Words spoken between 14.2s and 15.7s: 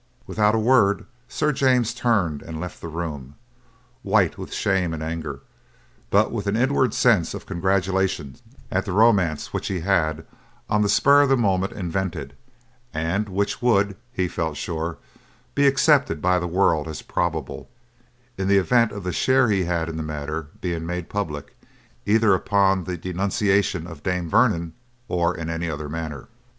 felt sure, be